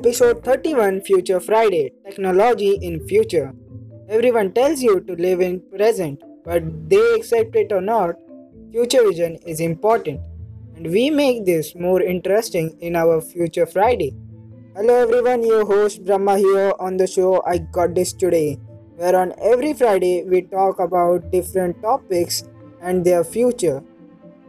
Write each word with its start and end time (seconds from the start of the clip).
Episode 0.00 0.42
31 0.42 1.02
Future 1.02 1.38
Friday 1.40 1.92
Technology 2.06 2.78
in 2.80 3.06
Future. 3.06 3.52
Everyone 4.08 4.50
tells 4.50 4.80
you 4.80 5.00
to 5.00 5.12
live 5.12 5.42
in 5.42 5.60
present, 5.76 6.22
but 6.42 6.62
they 6.88 7.02
accept 7.16 7.54
it 7.54 7.70
or 7.70 7.82
not, 7.82 8.14
future 8.72 9.02
vision 9.06 9.36
is 9.46 9.60
important. 9.60 10.18
And 10.74 10.86
we 10.86 11.10
make 11.10 11.44
this 11.44 11.74
more 11.74 12.00
interesting 12.00 12.78
in 12.80 12.96
our 12.96 13.20
Future 13.20 13.66
Friday. 13.66 14.14
Hello 14.74 14.94
everyone, 15.02 15.44
your 15.44 15.66
host 15.66 16.02
Brahma 16.06 16.38
here 16.38 16.72
on 16.80 16.96
the 16.96 17.06
show 17.06 17.42
I 17.46 17.58
Got 17.58 17.94
This 17.94 18.14
Today, 18.14 18.58
where 18.96 19.14
on 19.14 19.34
every 19.38 19.74
Friday 19.74 20.24
we 20.24 20.40
talk 20.40 20.78
about 20.80 21.30
different 21.30 21.82
topics 21.82 22.44
and 22.80 23.04
their 23.04 23.22
future. 23.22 23.82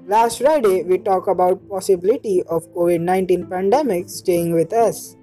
Last 0.08 0.40
Friday 0.40 0.84
we 0.84 0.98
talked 0.98 1.28
about 1.28 1.68
possibility 1.68 2.42
of 2.44 2.74
COVID-19 2.74 3.50
pandemic 3.50 4.08
staying 4.08 4.54
with 4.54 4.72
us. 4.72 5.18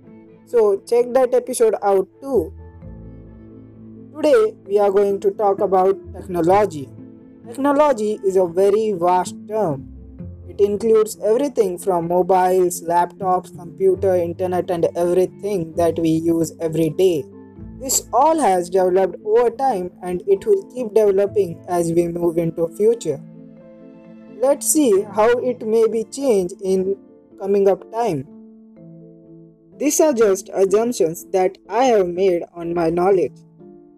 So 0.48 0.80
check 0.88 1.12
that 1.12 1.34
episode 1.34 1.74
out 1.82 2.08
too. 2.22 2.54
Today 4.16 4.54
we 4.64 4.78
are 4.78 4.90
going 4.90 5.20
to 5.20 5.30
talk 5.32 5.60
about 5.60 5.98
technology. 6.14 6.88
Technology 7.46 8.18
is 8.24 8.36
a 8.36 8.46
very 8.46 8.92
vast 8.92 9.36
term. 9.46 9.92
It 10.48 10.58
includes 10.62 11.18
everything 11.22 11.76
from 11.76 12.08
mobiles, 12.08 12.80
laptops, 12.82 13.54
computer, 13.54 14.14
internet 14.14 14.70
and 14.70 14.88
everything 14.96 15.74
that 15.74 15.98
we 15.98 16.08
use 16.08 16.54
every 16.60 16.88
day. 16.88 17.26
This 17.78 18.08
all 18.10 18.38
has 18.38 18.70
developed 18.70 19.16
over 19.26 19.50
time 19.50 19.90
and 20.02 20.22
it 20.26 20.46
will 20.46 20.62
keep 20.72 20.94
developing 20.94 21.62
as 21.68 21.92
we 21.92 22.08
move 22.08 22.38
into 22.38 22.68
future. 22.68 23.20
Let's 24.40 24.66
see 24.66 25.02
how 25.02 25.28
it 25.40 25.66
may 25.66 25.86
be 25.88 26.04
changed 26.04 26.54
in 26.62 26.96
coming 27.38 27.68
up 27.68 27.92
time. 27.92 28.37
These 29.78 30.00
are 30.00 30.12
just 30.12 30.48
assumptions 30.52 31.24
that 31.26 31.56
I 31.68 31.84
have 31.84 32.08
made 32.08 32.42
on 32.52 32.74
my 32.74 32.90
knowledge. 32.90 33.38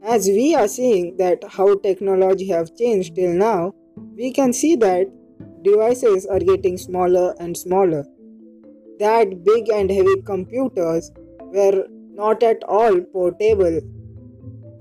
As 0.02 0.26
we 0.26 0.54
are 0.54 0.68
seeing 0.68 1.16
that 1.16 1.42
how 1.48 1.78
technology 1.78 2.48
have 2.48 2.76
changed 2.76 3.14
till 3.14 3.32
now, 3.32 3.72
we 4.14 4.30
can 4.30 4.52
see 4.52 4.76
that 4.76 5.10
devices 5.62 6.26
are 6.26 6.38
getting 6.38 6.76
smaller 6.76 7.34
and 7.40 7.56
smaller. 7.56 8.04
That 8.98 9.42
big 9.42 9.70
and 9.70 9.90
heavy 9.90 10.20
computers 10.20 11.12
were 11.44 11.86
not 12.12 12.42
at 12.42 12.62
all 12.64 13.00
portable. 13.00 13.80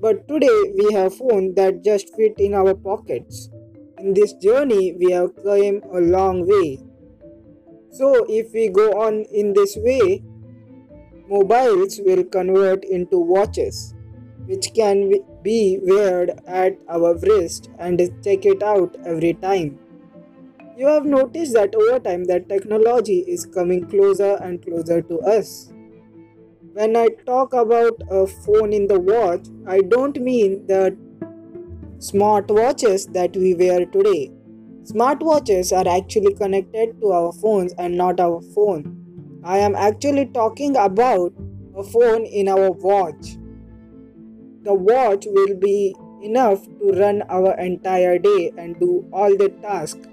But 0.02 0.28
today 0.28 0.74
we 0.78 0.92
have 0.94 1.16
phones 1.16 1.56
that 1.56 1.82
just 1.82 2.14
fit 2.18 2.34
in 2.40 2.54
our 2.54 2.76
pockets. 2.76 3.50
In 4.00 4.14
this 4.14 4.34
journey 4.34 4.94
we 5.00 5.12
have 5.12 5.34
come 5.38 5.82
a 5.94 6.02
long 6.02 6.46
way. 6.46 6.80
So 7.92 8.26
if 8.28 8.52
we 8.54 8.68
go 8.68 8.92
on 9.02 9.24
in 9.32 9.54
this 9.54 9.78
way, 9.78 10.24
mobiles 11.30 12.00
will 12.04 12.24
convert 12.24 12.84
into 12.84 13.20
watches, 13.20 13.94
which 14.46 14.74
can 14.74 15.14
be 15.44 15.80
weared 15.84 16.32
at 16.48 16.78
our 16.90 17.16
wrist 17.20 17.70
and 17.78 18.00
check 18.24 18.46
it 18.46 18.64
out 18.64 18.96
every 19.06 19.34
time. 19.36 19.78
You 20.78 20.88
have 20.88 21.06
noticed 21.06 21.54
that 21.54 21.76
over 21.76 22.00
time 22.00 22.24
that 22.26 22.48
technology 22.50 23.20
is 23.28 23.46
coming 23.46 23.86
closer 23.88 24.36
and 24.38 24.64
closer 24.64 25.02
to 25.02 25.20
us. 25.20 25.74
When 26.74 26.96
I 26.96 27.10
talk 27.26 27.54
about 27.54 28.02
a 28.10 28.26
phone 28.26 28.72
in 28.72 28.88
the 28.88 29.00
watch, 29.00 29.48
I 29.68 29.82
don't 29.82 30.20
mean 30.22 30.66
the 30.68 30.98
smartwatches 31.98 33.12
that 33.14 33.36
we 33.36 33.54
wear 33.56 33.86
today. 33.86 34.32
Smartwatches 34.84 35.76
are 35.76 35.88
actually 35.88 36.34
connected 36.36 37.00
to 37.02 37.12
our 37.12 37.34
phones 37.34 37.74
and 37.74 37.98
not 37.98 38.20
our 38.20 38.42
phone. 38.56 39.09
I 39.44 39.60
am 39.60 39.76
actually 39.76 40.26
talking 40.28 40.76
about 40.76 41.34
a 41.76 41.84
phone 41.84 42.26
in 42.26 42.50
our 42.50 42.72
watch. 42.72 43.38
The 44.64 44.74
watch 44.74 45.26
will 45.28 45.56
be 45.56 45.96
enough 46.22 46.66
to 46.66 46.92
run 46.92 47.24
our 47.30 47.58
entire 47.58 48.20
day 48.20 48.52
and 48.58 48.78
do 48.80 49.08
all 49.14 49.36
the 49.38 49.50
tasks. 49.62 50.06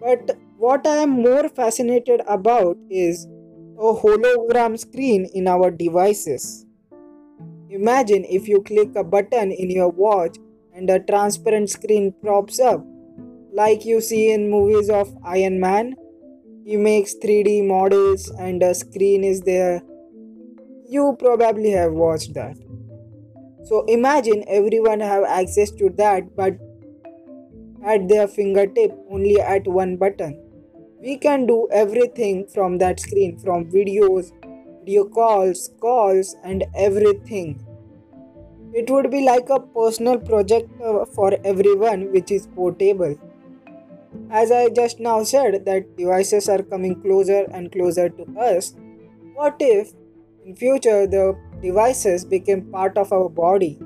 But 0.00 0.36
what 0.58 0.86
I 0.86 0.96
am 0.96 1.22
more 1.22 1.48
fascinated 1.48 2.20
about 2.28 2.76
is 2.90 3.24
a 3.78 3.94
hologram 3.94 4.78
screen 4.78 5.26
in 5.32 5.48
our 5.48 5.70
devices. 5.70 6.66
Imagine 7.70 8.24
if 8.28 8.46
you 8.46 8.62
click 8.62 8.94
a 8.96 9.02
button 9.02 9.50
in 9.50 9.70
your 9.70 9.88
watch 9.88 10.36
and 10.74 10.90
a 10.90 11.00
transparent 11.00 11.70
screen 11.70 12.12
pops 12.22 12.60
up, 12.60 12.84
like 13.52 13.86
you 13.86 14.00
see 14.02 14.30
in 14.30 14.50
movies 14.50 14.90
of 14.90 15.16
Iron 15.24 15.58
Man 15.58 15.96
he 16.64 16.76
makes 16.78 17.14
3D 17.14 17.66
models 17.66 18.30
and 18.30 18.62
a 18.62 18.74
screen 18.74 19.22
is 19.22 19.42
there. 19.42 19.82
You 20.88 21.16
probably 21.18 21.70
have 21.70 21.92
watched 21.92 22.32
that. 22.34 22.56
So 23.64 23.84
imagine 23.86 24.44
everyone 24.48 25.00
have 25.00 25.24
access 25.24 25.70
to 25.72 25.90
that 25.98 26.34
but 26.34 26.56
at 27.84 28.08
their 28.08 28.26
fingertip 28.26 28.96
only 29.10 29.40
at 29.40 29.66
one 29.66 29.96
button. 29.96 30.40
We 31.02 31.18
can 31.18 31.44
do 31.46 31.68
everything 31.70 32.46
from 32.46 32.78
that 32.78 32.98
screen 32.98 33.38
from 33.38 33.70
videos, 33.70 34.32
video 34.80 35.04
calls, 35.04 35.70
calls 35.80 36.34
and 36.44 36.64
everything. 36.74 37.62
It 38.72 38.90
would 38.90 39.10
be 39.10 39.24
like 39.24 39.50
a 39.50 39.60
personal 39.60 40.18
project 40.18 40.70
uh, 40.80 41.04
for 41.04 41.36
everyone 41.44 42.10
which 42.10 42.30
is 42.30 42.46
portable. 42.46 43.16
As 44.30 44.50
I 44.50 44.68
just 44.68 45.00
now 45.00 45.22
said 45.22 45.64
that 45.64 45.96
devices 45.96 46.48
are 46.48 46.62
coming 46.62 47.00
closer 47.00 47.46
and 47.52 47.70
closer 47.70 48.08
to 48.08 48.24
us, 48.38 48.74
what 49.34 49.56
if 49.60 49.92
in 50.44 50.54
future 50.56 51.06
the 51.06 51.36
devices 51.62 52.24
became 52.24 52.62
part 52.72 52.98
of 52.98 53.12
our 53.12 53.28
body? 53.28 53.78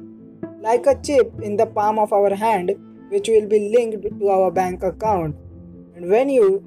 Like 0.60 0.86
a 0.86 1.00
chip 1.00 1.32
in 1.42 1.56
the 1.56 1.66
palm 1.66 1.98
of 1.98 2.12
our 2.12 2.34
hand 2.34 2.72
which 3.10 3.28
will 3.28 3.46
be 3.46 3.74
linked 3.74 4.02
to 4.18 4.28
our 4.28 4.50
bank 4.50 4.82
account. 4.82 5.36
And 5.94 6.10
when 6.10 6.28
you 6.28 6.62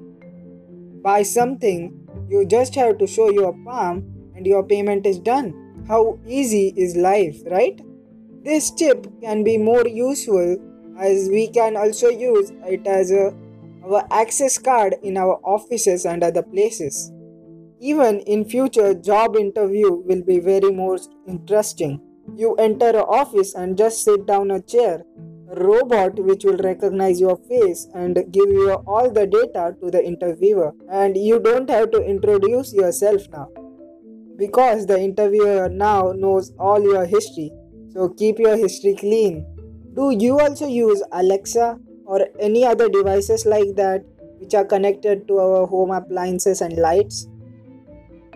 buy 1.02 1.22
something, 1.22 1.98
you 2.28 2.44
just 2.46 2.74
have 2.74 2.98
to 2.98 3.06
show 3.06 3.30
your 3.30 3.52
palm 3.64 4.04
and 4.34 4.46
your 4.46 4.62
payment 4.62 5.06
is 5.06 5.18
done. 5.18 5.84
How 5.88 6.18
easy 6.26 6.72
is 6.76 6.96
life, 6.96 7.38
right? 7.50 7.80
This 8.44 8.70
chip 8.72 9.06
can 9.20 9.44
be 9.44 9.58
more 9.58 9.86
useful 9.86 10.56
as 10.98 11.28
we 11.28 11.48
can 11.48 11.76
also 11.76 12.08
use 12.08 12.52
it 12.64 12.86
as 12.86 13.10
a 13.10 13.34
our 13.84 14.06
access 14.10 14.58
card 14.58 14.94
in 15.02 15.16
our 15.16 15.40
offices 15.44 16.04
and 16.04 16.22
other 16.22 16.42
places. 16.42 17.10
Even 17.80 18.20
in 18.20 18.44
future 18.44 18.94
job 18.94 19.36
interview 19.36 19.92
will 19.92 20.22
be 20.22 20.38
very 20.38 20.70
more 20.70 20.98
interesting. 21.26 22.00
You 22.36 22.54
enter 22.54 22.90
an 22.90 22.96
office 22.96 23.54
and 23.54 23.76
just 23.76 24.04
sit 24.04 24.26
down 24.26 24.50
a 24.50 24.60
chair. 24.60 25.02
A 25.50 25.64
robot 25.64 26.18
which 26.18 26.44
will 26.44 26.56
recognize 26.58 27.20
your 27.20 27.36
face 27.36 27.88
and 27.94 28.14
give 28.30 28.48
you 28.48 28.72
all 28.86 29.10
the 29.10 29.26
data 29.26 29.76
to 29.82 29.90
the 29.90 30.02
interviewer 30.02 30.72
and 30.90 31.16
you 31.16 31.40
don't 31.40 31.68
have 31.68 31.90
to 31.90 32.02
introduce 32.02 32.72
yourself 32.72 33.28
now 33.30 33.48
because 34.38 34.86
the 34.86 34.98
interviewer 34.98 35.68
now 35.68 36.12
knows 36.12 36.52
all 36.58 36.82
your 36.82 37.04
history 37.04 37.52
so 37.92 38.08
keep 38.08 38.38
your 38.38 38.56
history 38.56 38.94
clean 38.94 39.44
do 39.94 40.10
you 40.18 40.40
also 40.40 40.66
use 40.66 41.02
alexa 41.12 41.78
or 42.06 42.26
any 42.38 42.64
other 42.64 42.88
devices 42.88 43.46
like 43.46 43.74
that 43.76 44.04
which 44.38 44.54
are 44.54 44.64
connected 44.64 45.28
to 45.28 45.38
our 45.38 45.66
home 45.66 45.90
appliances 45.90 46.60
and 46.60 46.76
lights 46.76 47.28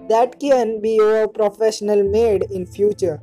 that 0.09 0.39
can 0.39 0.81
be 0.81 0.95
your 0.95 1.27
professional 1.29 2.03
maid 2.05 2.45
in 2.51 2.65
future. 2.65 3.21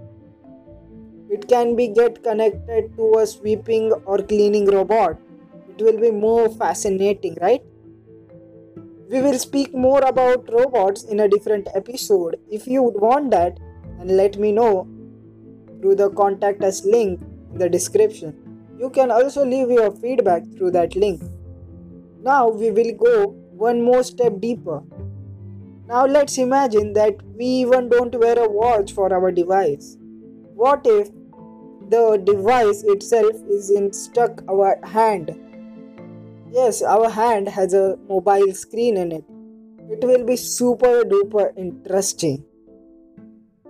It 1.29 1.47
can 1.47 1.75
be 1.75 1.87
get 1.87 2.23
connected 2.23 2.95
to 2.97 3.19
a 3.19 3.25
sweeping 3.25 3.91
or 4.05 4.17
cleaning 4.17 4.65
robot. 4.65 5.17
It 5.69 5.81
will 5.81 5.99
be 5.99 6.11
more 6.11 6.49
fascinating 6.49 7.37
right? 7.41 7.63
We 9.09 9.21
will 9.21 9.39
speak 9.39 9.73
more 9.73 10.01
about 10.01 10.51
robots 10.51 11.03
in 11.03 11.21
a 11.21 11.27
different 11.27 11.67
episode. 11.73 12.37
If 12.51 12.67
you 12.67 12.83
would 12.83 12.99
want 12.99 13.31
that 13.31 13.59
and 13.99 14.17
let 14.17 14.37
me 14.37 14.51
know 14.51 14.87
through 15.79 15.95
the 15.95 16.09
contact 16.09 16.63
us 16.63 16.83
link 16.85 17.21
in 17.51 17.59
the 17.59 17.69
description 17.69 18.42
you 18.83 18.89
can 18.89 19.11
also 19.11 19.45
leave 19.45 19.69
your 19.71 19.91
feedback 19.91 20.43
through 20.55 20.71
that 20.71 20.95
link. 20.95 21.21
Now 22.21 22.49
we 22.49 22.69
will 22.69 22.93
go 22.93 23.27
one 23.65 23.81
more 23.81 24.03
step 24.03 24.41
deeper. 24.41 24.81
Now 25.87 26.05
let's 26.05 26.37
imagine 26.37 26.91
that 26.93 27.21
we 27.37 27.45
even 27.45 27.87
don't 27.87 28.13
wear 28.19 28.37
a 28.37 28.49
watch 28.49 28.91
for 28.91 29.13
our 29.13 29.31
device. 29.31 29.95
What 30.63 30.81
if 30.85 31.09
the 31.89 32.21
device 32.25 32.83
itself 32.83 33.35
is 33.49 33.69
in 33.69 33.93
stuck 33.93 34.43
our 34.49 34.77
hand? 34.85 35.33
Yes, 36.51 36.81
our 36.81 37.09
hand 37.09 37.47
has 37.47 37.73
a 37.73 37.97
mobile 38.09 38.53
screen 38.53 38.97
in 38.97 39.13
it. 39.13 39.23
It 39.89 40.03
will 40.03 40.25
be 40.25 40.35
super 40.35 41.03
duper 41.03 41.57
interesting. 41.57 42.43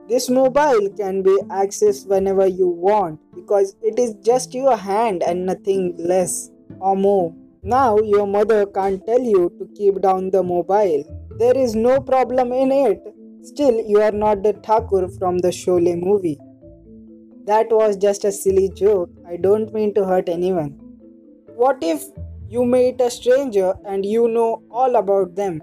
This 0.07 0.29
mobile 0.29 0.89
can 0.97 1.23
be 1.23 1.37
accessed 1.49 2.07
whenever 2.07 2.45
you 2.45 2.67
want 2.67 3.19
because 3.35 3.75
it 3.81 3.97
is 3.97 4.15
just 4.21 4.53
your 4.53 4.75
hand 4.75 5.23
and 5.23 5.45
nothing 5.45 5.95
less 5.97 6.51
or 6.79 6.95
more. 6.95 7.33
Now 7.63 7.97
your 7.97 8.27
mother 8.27 8.65
can't 8.65 9.05
tell 9.05 9.21
you 9.21 9.51
to 9.57 9.69
keep 9.75 10.01
down 10.01 10.29
the 10.29 10.43
mobile. 10.43 11.03
There 11.39 11.57
is 11.57 11.75
no 11.75 11.99
problem 12.01 12.51
in 12.51 12.71
it 12.71 13.13
Still, 13.43 13.81
you 13.85 14.01
are 14.01 14.13
not 14.13 14.41
the 14.41 14.53
Thakur 14.53 15.09
from 15.09 15.39
the 15.39 15.49
Sholay 15.49 16.01
movie. 16.01 16.39
That 17.45 17.67
was 17.69 17.97
just 17.97 18.23
a 18.23 18.31
silly 18.31 18.69
joke. 18.69 19.09
I 19.27 19.35
don't 19.35 19.73
mean 19.73 19.93
to 19.95 20.05
hurt 20.05 20.29
anyone. 20.29 20.69
What 21.57 21.79
if 21.81 22.05
you 22.47 22.63
meet 22.63 23.01
a 23.01 23.11
stranger 23.11 23.73
and 23.85 24.05
you 24.05 24.29
know 24.29 24.63
all 24.71 24.95
about 24.95 25.35
them? 25.35 25.61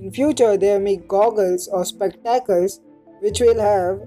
In 0.00 0.12
future, 0.12 0.56
they 0.56 0.78
make 0.78 1.08
goggles 1.08 1.66
or 1.66 1.84
spectacles 1.84 2.78
which 3.20 3.40
will 3.40 3.60
have 3.60 4.00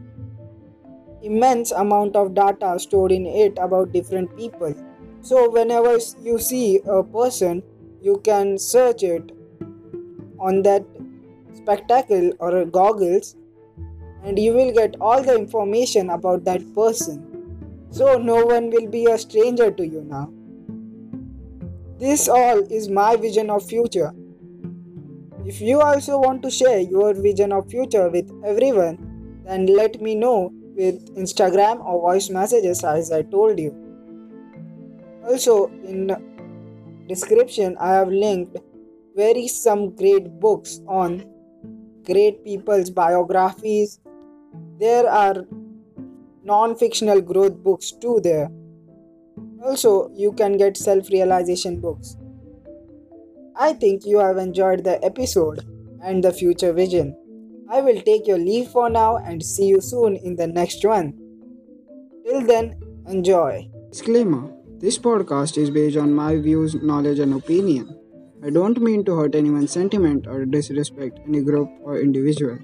immense 1.21 1.71
amount 1.71 2.15
of 2.15 2.33
data 2.33 2.79
stored 2.79 3.11
in 3.11 3.25
it 3.25 3.57
about 3.59 3.91
different 3.91 4.35
people. 4.37 4.73
So 5.21 5.49
whenever 5.49 5.97
you 6.21 6.39
see 6.39 6.79
a 6.85 7.03
person, 7.03 7.63
you 8.01 8.21
can 8.23 8.57
search 8.57 9.03
it 9.03 9.31
on 10.39 10.63
that 10.63 10.83
spectacle 11.53 12.31
or 12.39 12.65
goggles 12.65 13.35
and 14.23 14.37
you 14.39 14.53
will 14.53 14.71
get 14.71 14.95
all 14.99 15.21
the 15.21 15.35
information 15.35 16.09
about 16.09 16.43
that 16.45 16.61
person. 16.73 17.27
So 17.91 18.17
no 18.17 18.45
one 18.45 18.69
will 18.69 18.87
be 18.87 19.05
a 19.05 19.17
stranger 19.17 19.69
to 19.71 19.87
you 19.87 20.01
now. 20.01 20.31
This 21.99 22.27
all 22.27 22.59
is 22.71 22.89
my 22.89 23.15
vision 23.15 23.49
of 23.49 23.63
future. 23.67 24.11
If 25.45 25.61
you 25.61 25.81
also 25.81 26.19
want 26.19 26.43
to 26.43 26.51
share 26.51 26.79
your 26.79 27.13
vision 27.13 27.51
of 27.51 27.69
future 27.69 28.09
with 28.09 28.31
everyone, 28.45 29.41
then 29.45 29.65
let 29.65 30.01
me 30.01 30.15
know 30.15 30.51
with 30.75 31.15
Instagram 31.15 31.83
or 31.83 31.99
voice 32.01 32.29
messages 32.29 32.83
as 32.83 33.11
I 33.11 33.23
told 33.23 33.59
you. 33.59 33.75
Also 35.25 35.67
in 35.83 36.11
description 37.07 37.75
I 37.79 37.93
have 37.93 38.09
linked 38.09 38.57
very 39.15 39.47
some 39.47 39.95
great 39.95 40.39
books 40.39 40.79
on 40.87 41.25
great 42.05 42.43
people's 42.45 42.89
biographies 42.89 43.99
there 44.81 45.07
are 45.07 45.45
non 46.43 46.75
fictional 46.75 47.21
growth 47.21 47.55
books 47.63 47.91
too 47.91 48.19
there. 48.23 48.49
Also, 49.63 50.09
you 50.15 50.31
can 50.33 50.57
get 50.57 50.75
self 50.75 51.09
realization 51.09 51.79
books. 51.79 52.17
I 53.55 53.73
think 53.73 54.05
you 54.05 54.19
have 54.19 54.37
enjoyed 54.37 54.83
the 54.83 55.03
episode 55.03 55.65
and 56.03 56.23
the 56.23 56.31
future 56.31 56.73
vision. 56.73 57.15
I 57.69 57.81
will 57.81 58.01
take 58.01 58.27
your 58.27 58.37
leave 58.37 58.69
for 58.69 58.89
now 58.89 59.17
and 59.17 59.43
see 59.43 59.67
you 59.67 59.81
soon 59.81 60.15
in 60.15 60.35
the 60.35 60.47
next 60.47 60.83
one. 60.85 61.13
Till 62.25 62.41
then, 62.45 62.75
enjoy. 63.07 63.69
Disclaimer 63.89 64.51
This 64.79 64.97
podcast 64.97 65.57
is 65.57 65.69
based 65.69 65.97
on 65.97 66.13
my 66.13 66.37
views, 66.37 66.75
knowledge, 66.75 67.19
and 67.19 67.33
opinion. 67.33 67.97
I 68.43 68.49
don't 68.49 68.81
mean 68.81 69.05
to 69.05 69.15
hurt 69.15 69.35
anyone's 69.35 69.71
sentiment 69.71 70.27
or 70.27 70.45
disrespect 70.45 71.19
any 71.27 71.41
group 71.41 71.69
or 71.83 71.99
individual. 71.99 72.57